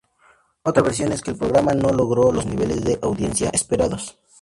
Otra 0.63 0.81
versión 0.81 1.11
es 1.11 1.21
que 1.21 1.29
el 1.29 1.37
programa 1.37 1.73
no 1.73 1.89
logró 1.91 2.31
los 2.31 2.47
niveles 2.47 2.83
de 2.83 2.97
audiencia 3.03 3.51
esperados. 3.53 4.17